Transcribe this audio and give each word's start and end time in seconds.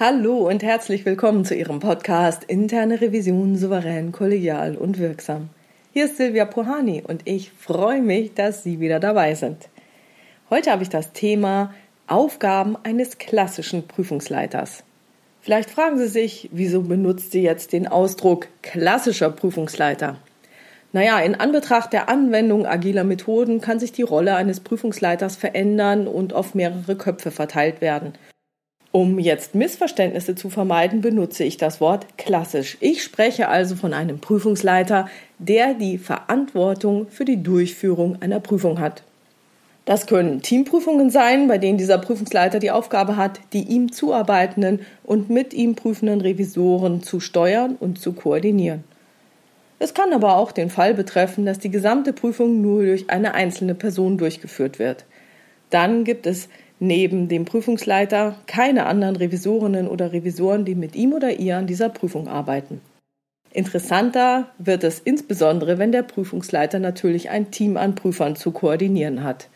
Hallo 0.00 0.48
und 0.48 0.62
herzlich 0.62 1.04
willkommen 1.04 1.44
zu 1.44 1.56
Ihrem 1.56 1.80
Podcast 1.80 2.44
Interne 2.44 3.00
Revision 3.00 3.56
souverän, 3.56 4.12
kollegial 4.12 4.76
und 4.76 5.00
wirksam. 5.00 5.48
Hier 5.92 6.04
ist 6.04 6.18
Silvia 6.18 6.44
Pohani 6.44 7.02
und 7.04 7.22
ich 7.24 7.50
freue 7.50 8.00
mich, 8.00 8.32
dass 8.32 8.62
Sie 8.62 8.78
wieder 8.78 9.00
dabei 9.00 9.34
sind. 9.34 9.68
Heute 10.50 10.70
habe 10.70 10.84
ich 10.84 10.88
das 10.88 11.12
Thema 11.14 11.74
Aufgaben 12.06 12.76
eines 12.84 13.18
klassischen 13.18 13.88
Prüfungsleiters. 13.88 14.84
Vielleicht 15.40 15.68
fragen 15.68 15.98
Sie 15.98 16.06
sich, 16.06 16.48
wieso 16.52 16.82
benutzt 16.82 17.32
sie 17.32 17.42
jetzt 17.42 17.72
den 17.72 17.88
Ausdruck 17.88 18.46
klassischer 18.62 19.30
Prüfungsleiter? 19.30 20.18
Naja, 20.92 21.18
in 21.18 21.34
Anbetracht 21.34 21.92
der 21.92 22.08
Anwendung 22.08 22.66
agiler 22.66 23.02
Methoden 23.02 23.60
kann 23.60 23.80
sich 23.80 23.90
die 23.90 24.02
Rolle 24.02 24.36
eines 24.36 24.60
Prüfungsleiters 24.60 25.34
verändern 25.34 26.06
und 26.06 26.34
auf 26.34 26.54
mehrere 26.54 26.94
Köpfe 26.94 27.32
verteilt 27.32 27.80
werden– 27.80 28.12
um 28.98 29.20
jetzt 29.20 29.54
Missverständnisse 29.54 30.34
zu 30.34 30.50
vermeiden, 30.50 31.02
benutze 31.02 31.44
ich 31.44 31.56
das 31.56 31.80
Wort 31.80 32.18
klassisch. 32.18 32.76
Ich 32.80 33.04
spreche 33.04 33.48
also 33.48 33.76
von 33.76 33.94
einem 33.94 34.18
Prüfungsleiter, 34.18 35.08
der 35.38 35.74
die 35.74 35.98
Verantwortung 35.98 37.06
für 37.08 37.24
die 37.24 37.40
Durchführung 37.40 38.20
einer 38.20 38.40
Prüfung 38.40 38.80
hat. 38.80 39.04
Das 39.84 40.06
können 40.08 40.42
Teamprüfungen 40.42 41.10
sein, 41.10 41.46
bei 41.46 41.58
denen 41.58 41.78
dieser 41.78 41.98
Prüfungsleiter 41.98 42.58
die 42.58 42.72
Aufgabe 42.72 43.16
hat, 43.16 43.38
die 43.52 43.68
ihm 43.68 43.92
zuarbeitenden 43.92 44.80
und 45.04 45.30
mit 45.30 45.54
ihm 45.54 45.76
prüfenden 45.76 46.20
Revisoren 46.20 47.00
zu 47.00 47.20
steuern 47.20 47.76
und 47.78 48.00
zu 48.00 48.14
koordinieren. 48.14 48.82
Es 49.78 49.94
kann 49.94 50.12
aber 50.12 50.38
auch 50.38 50.50
den 50.50 50.70
Fall 50.70 50.92
betreffen, 50.92 51.46
dass 51.46 51.60
die 51.60 51.70
gesamte 51.70 52.12
Prüfung 52.12 52.60
nur 52.60 52.82
durch 52.82 53.10
eine 53.10 53.34
einzelne 53.34 53.76
Person 53.76 54.18
durchgeführt 54.18 54.80
wird. 54.80 55.04
Dann 55.70 56.02
gibt 56.02 56.26
es 56.26 56.48
neben 56.80 57.28
dem 57.28 57.44
Prüfungsleiter 57.44 58.36
keine 58.46 58.86
anderen 58.86 59.16
Revisorinnen 59.16 59.88
oder 59.88 60.12
Revisoren, 60.12 60.64
die 60.64 60.74
mit 60.74 60.96
ihm 60.96 61.12
oder 61.12 61.38
ihr 61.38 61.56
an 61.56 61.66
dieser 61.66 61.88
Prüfung 61.88 62.28
arbeiten. 62.28 62.80
Interessanter 63.52 64.48
wird 64.58 64.84
es 64.84 64.98
insbesondere, 64.98 65.78
wenn 65.78 65.92
der 65.92 66.02
Prüfungsleiter 66.02 66.78
natürlich 66.78 67.30
ein 67.30 67.50
Team 67.50 67.76
an 67.76 67.94
Prüfern 67.94 68.36
zu 68.36 68.50
koordinieren 68.50 69.24
hat. 69.24 69.48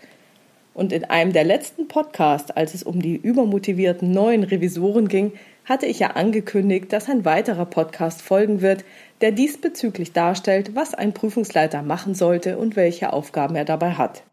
Und 0.74 0.92
in 0.92 1.04
einem 1.04 1.34
der 1.34 1.44
letzten 1.44 1.86
Podcasts, 1.86 2.50
als 2.50 2.72
es 2.72 2.82
um 2.82 3.02
die 3.02 3.16
übermotivierten 3.16 4.10
neuen 4.10 4.42
Revisoren 4.42 5.08
ging, 5.08 5.32
hatte 5.64 5.86
ich 5.86 5.98
ja 5.98 6.12
angekündigt, 6.12 6.92
dass 6.92 7.08
ein 7.08 7.24
weiterer 7.24 7.66
Podcast 7.66 8.22
folgen 8.22 8.62
wird, 8.62 8.84
der 9.20 9.32
diesbezüglich 9.32 10.12
darstellt, 10.12 10.74
was 10.74 10.94
ein 10.94 11.12
Prüfungsleiter 11.12 11.82
machen 11.82 12.14
sollte 12.14 12.56
und 12.56 12.74
welche 12.74 13.12
Aufgaben 13.12 13.54
er 13.54 13.66
dabei 13.66 13.92
hat. 13.92 14.24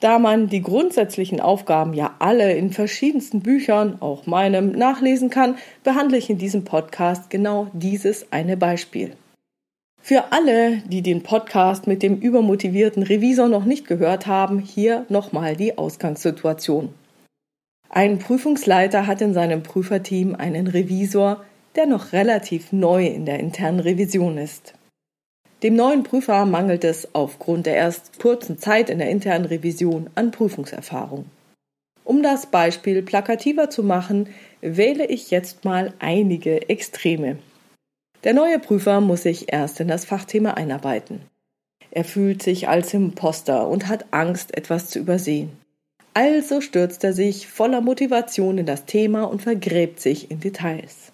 Da 0.00 0.18
man 0.18 0.48
die 0.48 0.62
grundsätzlichen 0.62 1.40
Aufgaben 1.40 1.92
ja 1.92 2.14
alle 2.18 2.54
in 2.54 2.72
verschiedensten 2.72 3.40
Büchern, 3.40 3.98
auch 4.00 4.26
meinem, 4.26 4.72
nachlesen 4.72 5.28
kann, 5.28 5.56
behandle 5.84 6.16
ich 6.16 6.30
in 6.30 6.38
diesem 6.38 6.64
Podcast 6.64 7.28
genau 7.28 7.68
dieses 7.74 8.32
eine 8.32 8.56
Beispiel. 8.56 9.12
Für 10.02 10.32
alle, 10.32 10.78
die 10.86 11.02
den 11.02 11.22
Podcast 11.22 11.86
mit 11.86 12.02
dem 12.02 12.16
übermotivierten 12.16 13.02
Revisor 13.02 13.48
noch 13.48 13.66
nicht 13.66 13.86
gehört 13.86 14.26
haben, 14.26 14.60
hier 14.60 15.04
nochmal 15.10 15.54
die 15.54 15.76
Ausgangssituation. 15.76 16.94
Ein 17.90 18.18
Prüfungsleiter 18.18 19.06
hat 19.06 19.20
in 19.20 19.34
seinem 19.34 19.62
Prüferteam 19.62 20.34
einen 20.34 20.66
Revisor, 20.66 21.44
der 21.76 21.86
noch 21.86 22.12
relativ 22.14 22.72
neu 22.72 23.06
in 23.06 23.26
der 23.26 23.38
internen 23.38 23.80
Revision 23.80 24.38
ist. 24.38 24.72
Dem 25.62 25.76
neuen 25.76 26.04
Prüfer 26.04 26.46
mangelt 26.46 26.84
es 26.84 27.14
aufgrund 27.14 27.66
der 27.66 27.76
erst 27.76 28.18
kurzen 28.18 28.58
Zeit 28.58 28.88
in 28.88 28.98
der 28.98 29.10
internen 29.10 29.44
Revision 29.44 30.08
an 30.14 30.30
Prüfungserfahrung. 30.30 31.26
Um 32.04 32.22
das 32.22 32.46
Beispiel 32.46 33.02
plakativer 33.02 33.68
zu 33.68 33.82
machen, 33.82 34.28
wähle 34.62 35.06
ich 35.06 35.30
jetzt 35.30 35.64
mal 35.64 35.92
einige 35.98 36.68
Extreme. 36.70 37.38
Der 38.24 38.32
neue 38.32 38.58
Prüfer 38.58 39.00
muss 39.00 39.22
sich 39.22 39.52
erst 39.52 39.80
in 39.80 39.88
das 39.88 40.04
Fachthema 40.06 40.52
einarbeiten. 40.52 41.20
Er 41.90 42.04
fühlt 42.04 42.42
sich 42.42 42.68
als 42.68 42.94
Imposter 42.94 43.68
und 43.68 43.88
hat 43.88 44.06
Angst, 44.12 44.56
etwas 44.56 44.88
zu 44.88 44.98
übersehen. 44.98 45.50
Also 46.14 46.60
stürzt 46.60 47.04
er 47.04 47.12
sich 47.12 47.46
voller 47.46 47.80
Motivation 47.80 48.58
in 48.58 48.66
das 48.66 48.84
Thema 48.84 49.24
und 49.24 49.42
vergräbt 49.42 50.00
sich 50.00 50.30
in 50.30 50.40
Details. 50.40 51.12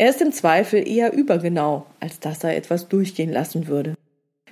Er 0.00 0.10
ist 0.10 0.22
im 0.22 0.30
Zweifel 0.30 0.88
eher 0.88 1.12
übergenau, 1.12 1.84
als 1.98 2.20
dass 2.20 2.44
er 2.44 2.56
etwas 2.56 2.86
durchgehen 2.86 3.32
lassen 3.32 3.66
würde. 3.66 3.94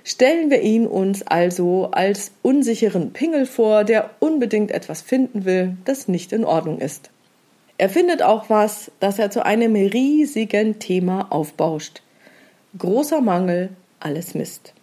Stellen 0.03 0.49
wir 0.49 0.61
ihn 0.61 0.85
uns 0.85 1.25
also 1.25 1.87
als 1.91 2.31
unsicheren 2.41 3.13
Pingel 3.13 3.45
vor, 3.45 3.85
der 3.85 4.09
unbedingt 4.19 4.71
etwas 4.71 5.01
finden 5.01 5.45
will, 5.45 5.77
das 5.85 6.09
nicht 6.09 6.33
in 6.33 6.43
Ordnung 6.43 6.79
ist. 6.79 7.11
Er 7.77 7.87
findet 7.87 8.23
auch 8.23 8.49
was, 8.49 8.91
das 8.99 9.19
er 9.19 9.31
zu 9.31 9.45
einem 9.45 9.73
riesigen 9.73 10.79
Thema 10.79 11.31
aufbauscht. 11.31 12.01
Großer 12.77 13.21
Mangel, 13.21 13.69
alles 14.01 14.33
Mist. 14.33 14.73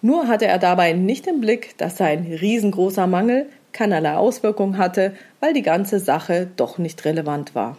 Nur 0.00 0.28
hatte 0.28 0.46
er 0.46 0.60
dabei 0.60 0.92
nicht 0.92 1.26
im 1.26 1.40
Blick, 1.40 1.76
dass 1.78 1.96
sein 1.96 2.24
riesengroßer 2.40 3.08
Mangel 3.08 3.46
keinerlei 3.72 4.14
Auswirkung 4.14 4.78
hatte, 4.78 5.14
weil 5.40 5.52
die 5.52 5.62
ganze 5.62 5.98
Sache 5.98 6.46
doch 6.56 6.78
nicht 6.78 7.04
relevant 7.04 7.56
war. 7.56 7.76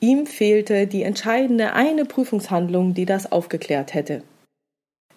Ihm 0.00 0.26
fehlte 0.26 0.86
die 0.86 1.02
entscheidende 1.02 1.72
eine 1.72 2.04
Prüfungshandlung, 2.04 2.94
die 2.94 3.04
das 3.04 3.32
aufgeklärt 3.32 3.94
hätte. 3.94 4.22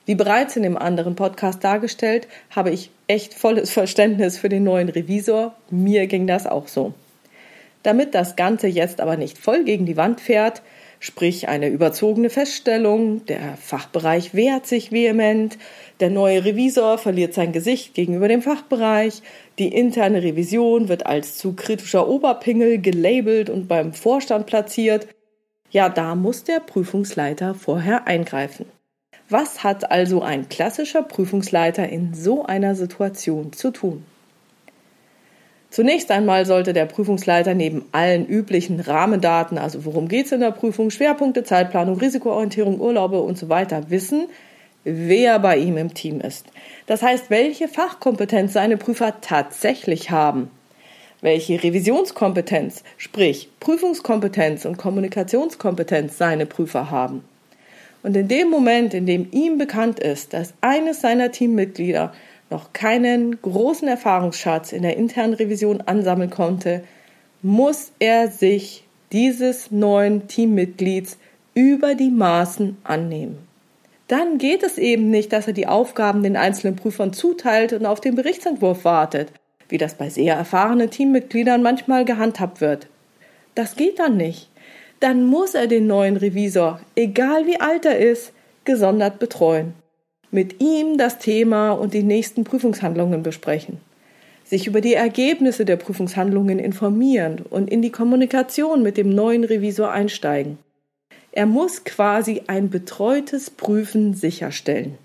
Wie 0.05 0.15
bereits 0.15 0.55
in 0.55 0.63
dem 0.63 0.77
anderen 0.77 1.15
Podcast 1.15 1.63
dargestellt, 1.63 2.27
habe 2.49 2.71
ich 2.71 2.89
echt 3.07 3.33
volles 3.33 3.69
Verständnis 3.71 4.37
für 4.37 4.49
den 4.49 4.63
neuen 4.63 4.89
Revisor. 4.89 5.55
Mir 5.69 6.07
ging 6.07 6.25
das 6.25 6.47
auch 6.47 6.67
so. 6.67 6.93
Damit 7.83 8.15
das 8.15 8.35
Ganze 8.35 8.67
jetzt 8.67 9.01
aber 9.01 9.17
nicht 9.17 9.37
voll 9.37 9.63
gegen 9.63 9.85
die 9.85 9.97
Wand 9.97 10.21
fährt, 10.21 10.61
sprich 11.01 11.49
eine 11.49 11.67
überzogene 11.67 12.29
Feststellung, 12.29 13.25
der 13.25 13.57
Fachbereich 13.57 14.35
wehrt 14.35 14.67
sich 14.67 14.91
vehement, 14.91 15.57
der 15.99 16.11
neue 16.11 16.45
Revisor 16.45 16.99
verliert 16.99 17.33
sein 17.33 17.51
Gesicht 17.51 17.95
gegenüber 17.95 18.27
dem 18.27 18.43
Fachbereich, 18.43 19.23
die 19.57 19.73
interne 19.73 20.21
Revision 20.21 20.89
wird 20.89 21.07
als 21.07 21.37
zu 21.37 21.53
kritischer 21.53 22.07
Oberpingel 22.07 22.79
gelabelt 22.79 23.49
und 23.49 23.67
beim 23.67 23.93
Vorstand 23.93 24.45
platziert. 24.45 25.07
Ja, 25.71 25.89
da 25.89 26.13
muss 26.13 26.43
der 26.43 26.59
Prüfungsleiter 26.59 27.55
vorher 27.55 28.05
eingreifen. 28.05 28.67
Was 29.27 29.63
hat 29.63 29.89
also 29.89 30.21
ein 30.21 30.49
klassischer 30.49 31.01
Prüfungsleiter 31.01 31.89
in 31.89 32.13
so 32.13 32.45
einer 32.45 32.75
Situation 32.75 33.53
zu 33.53 33.71
tun? 33.71 34.05
Zunächst 35.71 36.11
einmal 36.11 36.45
sollte 36.45 36.73
der 36.73 36.85
Prüfungsleiter 36.85 37.53
neben 37.53 37.85
allen 37.93 38.27
üblichen 38.27 38.81
Rahmendaten, 38.81 39.57
also 39.57 39.85
worum 39.85 40.09
geht 40.09 40.25
es 40.25 40.33
in 40.33 40.41
der 40.41 40.51
Prüfung, 40.51 40.91
Schwerpunkte, 40.91 41.45
Zeitplanung, 41.45 41.97
Risikoorientierung, 41.97 42.81
Urlaube 42.81 43.21
und 43.21 43.37
so 43.37 43.47
weiter, 43.47 43.89
wissen, 43.89 44.27
wer 44.83 45.39
bei 45.39 45.57
ihm 45.57 45.77
im 45.77 45.93
Team 45.93 46.19
ist. 46.19 46.45
Das 46.87 47.01
heißt, 47.01 47.29
welche 47.29 47.69
Fachkompetenz 47.69 48.51
seine 48.51 48.75
Prüfer 48.75 49.21
tatsächlich 49.21 50.11
haben. 50.11 50.51
Welche 51.21 51.63
Revisionskompetenz, 51.63 52.83
sprich 52.97 53.47
Prüfungskompetenz 53.61 54.65
und 54.65 54.77
Kommunikationskompetenz 54.77 56.17
seine 56.17 56.47
Prüfer 56.47 56.91
haben. 56.91 57.23
Und 58.03 58.17
in 58.17 58.27
dem 58.27 58.49
Moment, 58.49 58.93
in 58.93 59.05
dem 59.05 59.27
ihm 59.31 59.57
bekannt 59.57 60.01
ist, 60.01 60.33
dass 60.33 60.53
eines 60.59 60.99
seiner 60.99 61.31
Teammitglieder 61.31 62.11
noch 62.51 62.73
keinen 62.73 63.41
großen 63.41 63.87
Erfahrungsschatz 63.87 64.73
in 64.73 64.83
der 64.83 64.97
internen 64.97 65.33
Revision 65.33 65.81
ansammeln 65.81 66.29
konnte, 66.29 66.83
muss 67.41 67.91
er 67.99 68.29
sich 68.29 68.83
dieses 69.11 69.71
neuen 69.71 70.27
Teammitglieds 70.27 71.17
über 71.53 71.95
die 71.95 72.11
Maßen 72.11 72.77
annehmen. 72.83 73.39
Dann 74.07 74.37
geht 74.37 74.63
es 74.63 74.77
eben 74.77 75.09
nicht, 75.09 75.31
dass 75.33 75.47
er 75.47 75.53
die 75.53 75.67
Aufgaben 75.67 76.21
den 76.21 76.35
einzelnen 76.35 76.75
Prüfern 76.75 77.13
zuteilt 77.13 77.73
und 77.73 77.85
auf 77.85 78.01
den 78.01 78.15
Berichtsentwurf 78.15 78.83
wartet, 78.83 79.31
wie 79.69 79.77
das 79.77 79.95
bei 79.95 80.09
sehr 80.09 80.35
erfahrenen 80.35 80.89
Teammitgliedern 80.89 81.63
manchmal 81.63 82.03
gehandhabt 82.05 82.61
wird. 82.61 82.87
Das 83.55 83.75
geht 83.75 83.99
dann 83.99 84.17
nicht. 84.17 84.49
Dann 84.99 85.25
muss 85.25 85.55
er 85.55 85.67
den 85.67 85.87
neuen 85.87 86.17
Revisor, 86.17 86.79
egal 86.95 87.47
wie 87.47 87.59
alt 87.59 87.85
er 87.85 87.97
ist, 87.97 88.33
gesondert 88.65 89.17
betreuen 89.17 89.73
mit 90.31 90.61
ihm 90.61 90.97
das 90.97 91.19
Thema 91.19 91.71
und 91.71 91.93
die 91.93 92.03
nächsten 92.03 92.43
Prüfungshandlungen 92.45 93.21
besprechen, 93.21 93.77
sich 94.45 94.65
über 94.65 94.81
die 94.81 94.93
Ergebnisse 94.93 95.65
der 95.65 95.75
Prüfungshandlungen 95.75 96.57
informieren 96.57 97.41
und 97.49 97.69
in 97.69 97.81
die 97.81 97.91
Kommunikation 97.91 98.81
mit 98.81 98.97
dem 98.97 99.13
neuen 99.13 99.43
Revisor 99.43 99.91
einsteigen. 99.91 100.57
Er 101.33 101.45
muss 101.45 101.83
quasi 101.83 102.43
ein 102.47 102.69
betreutes 102.69 103.49
Prüfen 103.49 104.13
sicherstellen. 104.13 104.97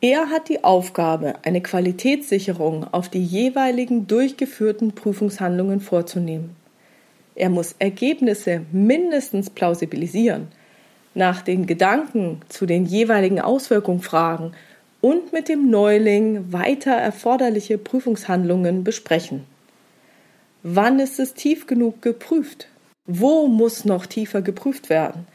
Er 0.00 0.28
hat 0.28 0.50
die 0.50 0.62
Aufgabe, 0.64 1.34
eine 1.42 1.62
Qualitätssicherung 1.62 2.84
auf 2.92 3.08
die 3.08 3.24
jeweiligen 3.24 4.06
durchgeführten 4.06 4.92
Prüfungshandlungen 4.92 5.80
vorzunehmen. 5.80 6.56
Er 7.34 7.48
muss 7.48 7.74
Ergebnisse 7.78 8.62
mindestens 8.70 9.48
plausibilisieren, 9.48 10.48
nach 11.14 11.42
den 11.42 11.66
Gedanken 11.66 12.40
zu 12.48 12.66
den 12.66 12.84
jeweiligen 12.84 13.40
Auswirkungen 13.40 14.00
fragen 14.00 14.52
und 15.00 15.32
mit 15.32 15.48
dem 15.48 15.70
Neuling 15.70 16.52
weiter 16.52 16.92
erforderliche 16.92 17.78
Prüfungshandlungen 17.78 18.84
besprechen. 18.84 19.44
Wann 20.62 20.98
ist 20.98 21.20
es 21.20 21.34
tief 21.34 21.66
genug 21.66 22.00
geprüft? 22.02 22.68
Wo 23.06 23.46
muss 23.48 23.84
noch 23.84 24.06
tiefer 24.06 24.40
geprüft 24.40 24.88
werden? 24.88 25.26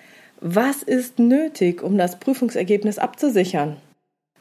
Was 0.42 0.82
ist 0.82 1.20
nötig, 1.20 1.84
um 1.84 1.98
das 1.98 2.20
Prüfungsergebnis 2.20 2.98
abzusichern? 2.98 3.78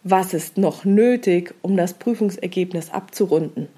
Was 0.03 0.33
ist 0.33 0.57
noch 0.57 0.85
nötig, 0.85 1.55
um 1.61 1.77
das 1.77 1.95
Prüfungsergebnis 1.95 2.91
abzurunden? 2.91 3.69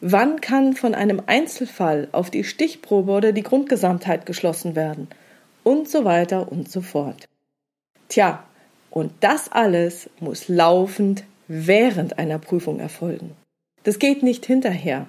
Wann 0.00 0.40
kann 0.40 0.72
von 0.72 0.96
einem 0.96 1.22
Einzelfall 1.26 2.08
auf 2.10 2.28
die 2.28 2.42
Stichprobe 2.42 3.12
oder 3.12 3.30
die 3.30 3.44
Grundgesamtheit 3.44 4.26
geschlossen 4.26 4.74
werden? 4.74 5.06
Und 5.64 5.88
so 5.88 6.04
weiter 6.04 6.50
und 6.50 6.70
so 6.70 6.80
fort. 6.80 7.28
Tja, 8.08 8.44
und 8.90 9.12
das 9.20 9.50
alles 9.50 10.10
muss 10.20 10.48
laufend 10.48 11.24
während 11.48 12.18
einer 12.18 12.38
Prüfung 12.38 12.78
erfolgen. 12.78 13.32
Das 13.84 13.98
geht 13.98 14.22
nicht 14.22 14.46
hinterher. 14.46 15.06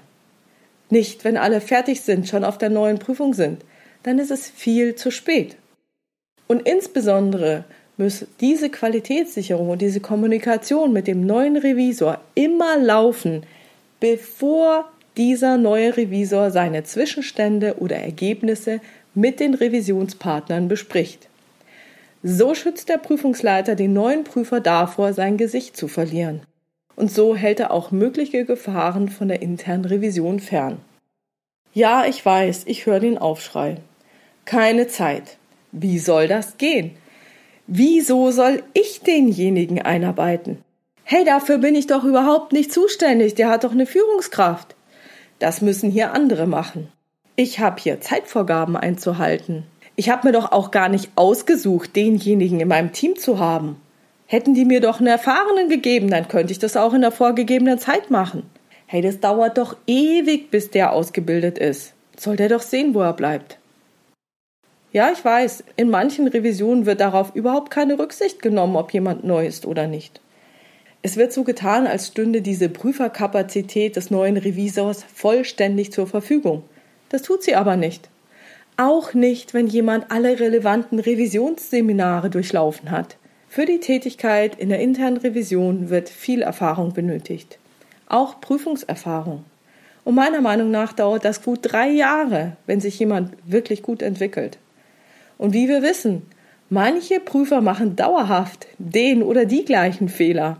Nicht, 0.89 1.23
wenn 1.23 1.37
alle 1.37 1.61
fertig 1.61 2.01
sind, 2.01 2.27
schon 2.27 2.43
auf 2.43 2.57
der 2.57 2.69
neuen 2.69 2.99
Prüfung 2.99 3.33
sind. 3.33 3.63
Dann 4.03 4.19
ist 4.19 4.31
es 4.31 4.49
viel 4.49 4.95
zu 4.95 5.11
spät. 5.11 5.55
Und 6.47 6.67
insbesondere 6.67 7.65
muss 7.97 8.25
diese 8.39 8.69
Qualitätssicherung 8.69 9.69
und 9.69 9.81
diese 9.81 9.99
Kommunikation 9.99 10.93
mit 10.93 11.07
dem 11.07 11.25
neuen 11.25 11.57
Revisor 11.57 12.19
immer 12.35 12.77
laufen, 12.77 13.45
bevor 13.99 14.91
dieser 15.15 15.57
neue 15.57 15.95
Revisor 15.95 16.51
seine 16.51 16.83
Zwischenstände 16.83 17.75
oder 17.79 17.97
Ergebnisse 17.97 18.81
mit 19.15 19.39
den 19.39 19.53
Revisionspartnern 19.53 20.67
bespricht. 20.67 21.27
So 22.23 22.55
schützt 22.55 22.89
der 22.89 22.97
Prüfungsleiter 22.97 23.75
den 23.75 23.93
neuen 23.93 24.23
Prüfer 24.23 24.59
davor, 24.59 25.13
sein 25.13 25.37
Gesicht 25.37 25.75
zu 25.75 25.87
verlieren. 25.87 26.41
Und 26.95 27.11
so 27.11 27.35
hält 27.35 27.59
er 27.59 27.71
auch 27.71 27.91
mögliche 27.91 28.45
Gefahren 28.45 29.09
von 29.09 29.27
der 29.27 29.41
internen 29.41 29.85
Revision 29.85 30.39
fern. 30.39 30.77
Ja, 31.73 32.05
ich 32.05 32.23
weiß, 32.25 32.63
ich 32.67 32.85
höre 32.85 32.99
den 32.99 33.17
Aufschrei. 33.17 33.77
Keine 34.45 34.87
Zeit. 34.87 35.37
Wie 35.71 35.97
soll 35.97 36.27
das 36.27 36.57
gehen? 36.57 36.91
Wieso 37.65 38.31
soll 38.31 38.61
ich 38.73 39.01
denjenigen 39.01 39.81
einarbeiten? 39.81 40.59
Hey, 41.03 41.25
dafür 41.25 41.57
bin 41.57 41.75
ich 41.75 41.87
doch 41.87 42.03
überhaupt 42.03 42.53
nicht 42.53 42.71
zuständig, 42.71 43.35
der 43.35 43.49
hat 43.49 43.63
doch 43.63 43.71
eine 43.71 43.85
Führungskraft. 43.85 44.75
Das 45.39 45.61
müssen 45.61 45.89
hier 45.89 46.13
andere 46.13 46.45
machen. 46.45 46.89
Ich 47.35 47.59
habe 47.59 47.81
hier 47.81 47.99
Zeitvorgaben 47.99 48.77
einzuhalten. 48.77 49.63
Ich 49.95 50.09
habe 50.09 50.27
mir 50.27 50.33
doch 50.33 50.51
auch 50.51 50.69
gar 50.69 50.87
nicht 50.87 51.09
ausgesucht, 51.15 51.95
denjenigen 51.95 52.59
in 52.59 52.67
meinem 52.67 52.91
Team 52.91 53.15
zu 53.15 53.39
haben. 53.39 53.77
Hätten 54.27 54.53
die 54.53 54.65
mir 54.65 54.81
doch 54.81 54.99
einen 54.99 55.07
Erfahrenen 55.07 55.67
gegeben, 55.67 56.11
dann 56.11 56.27
könnte 56.27 56.51
ich 56.51 56.59
das 56.59 56.77
auch 56.77 56.93
in 56.93 57.01
der 57.01 57.11
vorgegebenen 57.11 57.79
Zeit 57.79 58.11
machen. 58.11 58.43
Hey, 58.85 59.01
das 59.01 59.19
dauert 59.19 59.57
doch 59.57 59.75
ewig, 59.87 60.51
bis 60.51 60.69
der 60.69 60.93
ausgebildet 60.93 61.57
ist. 61.57 61.93
Soll 62.17 62.35
der 62.35 62.49
doch 62.49 62.61
sehen, 62.61 62.93
wo 62.93 63.01
er 63.01 63.13
bleibt. 63.13 63.57
Ja, 64.91 65.11
ich 65.11 65.25
weiß, 65.25 65.63
in 65.75 65.89
manchen 65.89 66.27
Revisionen 66.27 66.85
wird 66.85 66.99
darauf 66.99 67.35
überhaupt 67.35 67.71
keine 67.71 67.97
Rücksicht 67.97 68.43
genommen, 68.43 68.75
ob 68.75 68.93
jemand 68.93 69.23
neu 69.23 69.47
ist 69.47 69.65
oder 69.65 69.87
nicht. 69.87 70.21
Es 71.01 71.17
wird 71.17 71.33
so 71.33 71.43
getan, 71.43 71.87
als 71.87 72.07
stünde 72.07 72.43
diese 72.43 72.69
Prüferkapazität 72.69 73.95
des 73.95 74.11
neuen 74.11 74.37
Revisors 74.37 75.03
vollständig 75.03 75.91
zur 75.91 76.05
Verfügung. 76.05 76.63
Das 77.13 77.21
tut 77.21 77.43
sie 77.43 77.53
aber 77.53 77.75
nicht. 77.75 78.09
Auch 78.75 79.13
nicht, 79.13 79.53
wenn 79.53 79.67
jemand 79.67 80.09
alle 80.09 80.39
relevanten 80.39 80.97
Revisionsseminare 80.97 82.31
durchlaufen 82.31 82.89
hat. 82.89 83.17
Für 83.47 83.67
die 83.67 83.79
Tätigkeit 83.79 84.55
in 84.55 84.69
der 84.69 84.79
internen 84.79 85.17
Revision 85.17 85.91
wird 85.91 86.09
viel 86.09 86.41
Erfahrung 86.41 86.91
benötigt. 86.93 87.59
Auch 88.09 88.41
Prüfungserfahrung. 88.41 89.45
Und 90.03 90.15
meiner 90.15 90.41
Meinung 90.41 90.71
nach 90.71 90.91
dauert 90.91 91.23
das 91.23 91.43
gut 91.43 91.59
drei 91.61 91.87
Jahre, 91.89 92.57
wenn 92.65 92.81
sich 92.81 92.97
jemand 92.97 93.33
wirklich 93.45 93.83
gut 93.83 94.01
entwickelt. 94.01 94.57
Und 95.37 95.53
wie 95.53 95.67
wir 95.67 95.83
wissen, 95.83 96.23
manche 96.71 97.19
Prüfer 97.19 97.61
machen 97.61 97.95
dauerhaft 97.95 98.65
den 98.79 99.21
oder 99.21 99.45
die 99.45 99.65
gleichen 99.65 100.09
Fehler. 100.09 100.57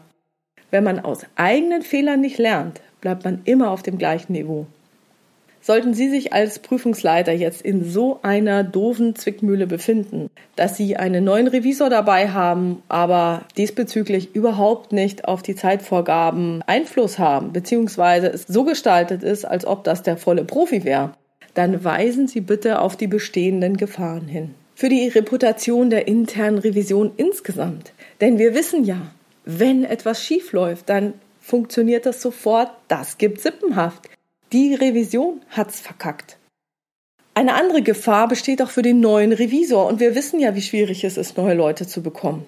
Wenn 0.69 0.83
man 0.83 0.99
aus 0.99 1.25
eigenen 1.35 1.81
Fehlern 1.81 2.21
nicht 2.21 2.37
lernt, 2.37 2.79
bleibt 3.01 3.25
man 3.25 3.41
immer 3.45 3.71
auf 3.71 3.81
dem 3.81 3.97
gleichen 3.97 4.33
Niveau. 4.33 4.67
Sollten 5.65 5.93
Sie 5.93 6.09
sich 6.09 6.33
als 6.33 6.59
Prüfungsleiter 6.59 7.31
jetzt 7.31 7.61
in 7.61 7.89
so 7.89 8.19
einer 8.21 8.65
doofen 8.65 9.15
Zwickmühle 9.15 9.65
befinden, 9.65 10.29
dass 10.57 10.75
Sie 10.75 10.97
einen 10.97 11.23
neuen 11.23 11.47
Revisor 11.47 11.89
dabei 11.89 12.31
haben, 12.31 12.83
aber 12.89 13.45
diesbezüglich 13.55 14.35
überhaupt 14.35 14.91
nicht 14.91 15.25
auf 15.25 15.41
die 15.41 15.55
Zeitvorgaben 15.55 16.61
Einfluss 16.67 17.17
haben, 17.17 17.53
beziehungsweise 17.53 18.27
es 18.27 18.43
so 18.45 18.65
gestaltet 18.65 19.23
ist, 19.23 19.45
als 19.45 19.65
ob 19.65 19.85
das 19.85 20.03
der 20.03 20.17
volle 20.17 20.43
Profi 20.43 20.83
wäre, 20.83 21.13
dann 21.53 21.85
weisen 21.85 22.27
Sie 22.27 22.41
bitte 22.41 22.81
auf 22.81 22.97
die 22.97 23.07
bestehenden 23.07 23.77
Gefahren 23.77 24.27
hin 24.27 24.53
für 24.75 24.89
die 24.89 25.07
Reputation 25.07 25.89
der 25.89 26.07
internen 26.07 26.57
Revision 26.57 27.11
insgesamt. 27.15 27.93
Denn 28.21 28.37
wir 28.37 28.53
wissen 28.53 28.83
ja, 28.83 29.13
wenn 29.45 29.83
etwas 29.83 30.23
schief 30.23 30.51
läuft, 30.51 30.89
dann 30.89 31.13
funktioniert 31.39 32.05
das 32.05 32.21
sofort, 32.21 32.71
das 32.87 33.17
gibt 33.17 33.39
Sippenhaft. 33.39 34.09
Die 34.53 34.75
Revision 34.75 35.41
hat's 35.49 35.79
verkackt. 35.79 36.37
Eine 37.33 37.55
andere 37.55 37.81
Gefahr 37.81 38.27
besteht 38.27 38.61
auch 38.61 38.69
für 38.69 38.83
den 38.83 38.99
neuen 38.99 39.33
Revisor 39.33 39.87
und 39.87 39.99
wir 39.99 40.13
wissen 40.13 40.39
ja, 40.39 40.53
wie 40.53 40.61
schwierig 40.61 41.03
es 41.03 41.17
ist, 41.17 41.37
neue 41.37 41.55
Leute 41.55 41.87
zu 41.87 42.03
bekommen. 42.03 42.45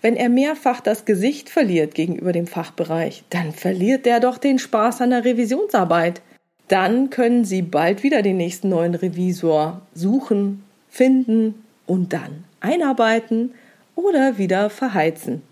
Wenn 0.00 0.16
er 0.16 0.30
mehrfach 0.30 0.80
das 0.80 1.04
Gesicht 1.04 1.50
verliert 1.50 1.94
gegenüber 1.94 2.32
dem 2.32 2.46
Fachbereich, 2.46 3.24
dann 3.28 3.52
verliert 3.52 4.06
er 4.06 4.18
doch 4.18 4.38
den 4.38 4.58
Spaß 4.58 5.02
an 5.02 5.10
der 5.10 5.26
Revisionsarbeit. 5.26 6.22
Dann 6.68 7.10
können 7.10 7.44
Sie 7.44 7.60
bald 7.60 8.02
wieder 8.02 8.22
den 8.22 8.38
nächsten 8.38 8.70
neuen 8.70 8.94
Revisor 8.94 9.82
suchen, 9.92 10.64
finden 10.88 11.66
und 11.86 12.14
dann 12.14 12.44
einarbeiten 12.60 13.52
oder 13.94 14.38
wieder 14.38 14.70
verheizen. 14.70 15.42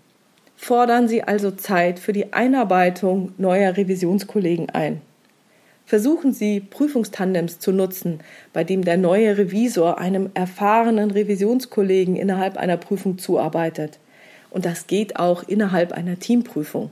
Fordern 0.55 1.07
Sie 1.07 1.21
also 1.21 1.51
Zeit 1.51 1.99
für 1.99 2.11
die 2.11 2.33
Einarbeitung 2.33 3.33
neuer 3.37 3.77
Revisionskollegen 3.77 4.71
ein. 4.71 5.01
Versuchen 5.85 6.33
Sie, 6.33 6.59
Prüfungstandems 6.59 7.59
zu 7.59 7.71
nutzen, 7.71 8.19
bei 8.53 8.63
dem 8.63 8.85
der 8.85 8.97
neue 8.97 9.37
Revisor 9.37 9.97
einem 9.99 10.29
erfahrenen 10.33 11.11
Revisionskollegen 11.11 12.15
innerhalb 12.15 12.57
einer 12.57 12.77
Prüfung 12.77 13.17
zuarbeitet. 13.17 13.99
Und 14.49 14.65
das 14.65 14.87
geht 14.87 15.17
auch 15.17 15.43
innerhalb 15.43 15.91
einer 15.91 16.19
Teamprüfung. 16.19 16.91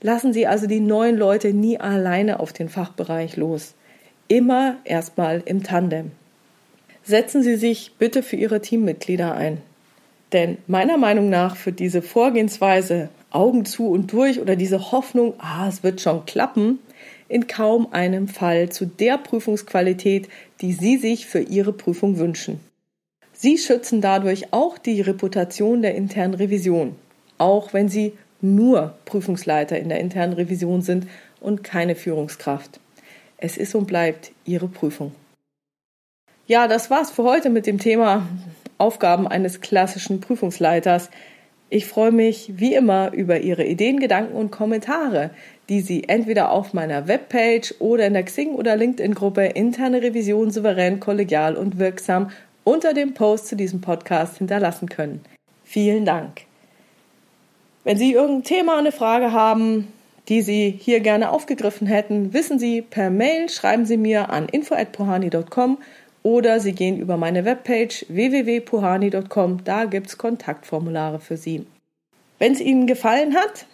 Lassen 0.00 0.32
Sie 0.32 0.46
also 0.46 0.66
die 0.66 0.80
neuen 0.80 1.16
Leute 1.16 1.52
nie 1.52 1.78
alleine 1.78 2.40
auf 2.40 2.52
den 2.52 2.68
Fachbereich 2.68 3.36
los. 3.36 3.74
Immer 4.28 4.76
erstmal 4.84 5.42
im 5.44 5.62
Tandem. 5.62 6.12
Setzen 7.04 7.42
Sie 7.42 7.56
sich 7.56 7.92
bitte 7.98 8.22
für 8.22 8.36
Ihre 8.36 8.60
Teammitglieder 8.60 9.34
ein. 9.34 9.58
Denn 10.32 10.58
meiner 10.66 10.96
Meinung 10.96 11.28
nach 11.28 11.56
für 11.56 11.72
diese 11.72 12.00
Vorgehensweise 12.00 13.10
Augen 13.30 13.64
zu 13.64 13.88
und 13.88 14.12
durch 14.12 14.40
oder 14.40 14.56
diese 14.56 14.92
Hoffnung, 14.92 15.34
ah, 15.38 15.68
es 15.68 15.82
wird 15.82 16.00
schon 16.00 16.26
klappen, 16.26 16.78
in 17.32 17.46
kaum 17.46 17.88
einem 17.92 18.28
Fall 18.28 18.68
zu 18.68 18.84
der 18.84 19.16
Prüfungsqualität, 19.16 20.28
die 20.60 20.72
Sie 20.72 20.98
sich 20.98 21.26
für 21.26 21.40
Ihre 21.40 21.72
Prüfung 21.72 22.18
wünschen. 22.18 22.60
Sie 23.32 23.56
schützen 23.56 24.00
dadurch 24.02 24.52
auch 24.52 24.76
die 24.76 25.00
Reputation 25.00 25.80
der 25.80 25.94
internen 25.94 26.34
Revision, 26.34 26.94
auch 27.38 27.72
wenn 27.72 27.88
Sie 27.88 28.12
nur 28.42 28.94
Prüfungsleiter 29.06 29.78
in 29.78 29.88
der 29.88 30.00
internen 30.00 30.34
Revision 30.34 30.82
sind 30.82 31.06
und 31.40 31.64
keine 31.64 31.94
Führungskraft. 31.94 32.78
Es 33.38 33.56
ist 33.56 33.74
und 33.74 33.86
bleibt 33.86 34.32
Ihre 34.44 34.68
Prüfung. 34.68 35.12
Ja, 36.46 36.68
das 36.68 36.90
war's 36.90 37.10
für 37.10 37.24
heute 37.24 37.48
mit 37.48 37.66
dem 37.66 37.78
Thema 37.78 38.28
Aufgaben 38.76 39.26
eines 39.26 39.60
klassischen 39.60 40.20
Prüfungsleiters. 40.20 41.08
Ich 41.74 41.86
freue 41.86 42.12
mich 42.12 42.52
wie 42.56 42.74
immer 42.74 43.14
über 43.14 43.40
Ihre 43.40 43.64
Ideen, 43.64 43.98
Gedanken 43.98 44.36
und 44.36 44.50
Kommentare, 44.50 45.30
die 45.70 45.80
Sie 45.80 46.06
entweder 46.06 46.50
auf 46.50 46.74
meiner 46.74 47.08
Webpage 47.08 47.76
oder 47.78 48.06
in 48.06 48.12
der 48.12 48.26
Xing- 48.26 48.56
oder 48.56 48.76
LinkedIn-Gruppe 48.76 49.46
Interne 49.46 50.02
Revision 50.02 50.50
souverän, 50.50 51.00
kollegial 51.00 51.56
und 51.56 51.78
wirksam 51.78 52.30
unter 52.62 52.92
dem 52.92 53.14
Post 53.14 53.48
zu 53.48 53.56
diesem 53.56 53.80
Podcast 53.80 54.36
hinterlassen 54.36 54.90
können. 54.90 55.24
Vielen 55.64 56.04
Dank. 56.04 56.42
Wenn 57.84 57.96
Sie 57.96 58.12
irgendein 58.12 58.44
Thema, 58.44 58.76
eine 58.76 58.92
Frage 58.92 59.32
haben, 59.32 59.88
die 60.28 60.42
Sie 60.42 60.78
hier 60.78 61.00
gerne 61.00 61.30
aufgegriffen 61.30 61.86
hätten, 61.86 62.34
wissen 62.34 62.58
Sie 62.58 62.82
per 62.82 63.08
Mail, 63.08 63.48
schreiben 63.48 63.86
Sie 63.86 63.96
mir 63.96 64.28
an 64.28 64.46
info@pohani.com 64.46 65.78
oder 66.22 66.60
Sie 66.60 66.72
gehen 66.72 66.98
über 66.98 67.16
meine 67.16 67.44
Webpage 67.44 68.06
www.puhani.com, 68.08 69.64
da 69.64 69.84
gibt 69.84 70.08
es 70.08 70.18
Kontaktformulare 70.18 71.20
für 71.20 71.36
Sie. 71.36 71.66
Wenn 72.38 72.52
es 72.52 72.60
Ihnen 72.60 72.86
gefallen 72.86 73.34
hat, 73.34 73.66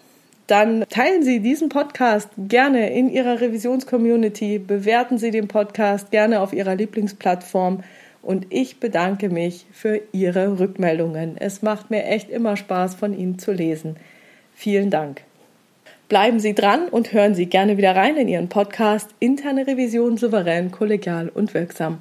dann 0.47 0.85
teilen 0.88 1.23
Sie 1.23 1.40
diesen 1.40 1.69
Podcast 1.69 2.31
gerne 2.38 2.90
in 2.93 3.11
Ihrer 3.11 3.40
Revisionscommunity, 3.40 4.59
bewerten 4.59 5.19
Sie 5.19 5.31
den 5.31 5.47
Podcast 5.47 6.11
gerne 6.11 6.40
auf 6.40 6.52
Ihrer 6.55 6.75
Lieblingsplattform 6.75 7.85
und 8.23 8.47
ich 8.50 8.81
bedanke 8.81 9.28
mich 9.28 9.67
für 9.73 10.00
Ihre 10.12 10.59
Rückmeldungen. 10.59 11.37
Es 11.38 11.62
macht 11.62 11.90
mir 11.90 12.05
echt 12.05 12.31
immer 12.31 12.57
Spaß, 12.57 12.95
von 12.95 13.17
Ihnen 13.17 13.38
zu 13.38 13.52
lesen. 13.52 13.97
Vielen 14.55 14.90
Dank. 14.90 15.23
Bleiben 16.09 16.40
Sie 16.40 16.55
dran 16.55 16.88
und 16.88 17.12
hören 17.12 17.35
Sie 17.35 17.47
gerne 17.47 17.76
wieder 17.76 17.95
rein 17.95 18.17
in 18.17 18.28
Ihren 18.28 18.49
Podcast 18.49 19.11
Interne 19.21 19.67
Revision 19.67 20.17
souverän, 20.17 20.71
kollegial 20.71 21.28
und 21.28 21.52
wirksam. 21.52 22.00